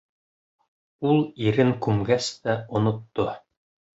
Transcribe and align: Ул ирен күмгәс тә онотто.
Ул 1.09 1.19
ирен 1.49 1.69
күмгәс 1.87 2.31
тә 2.47 2.57
онотто. 2.81 3.27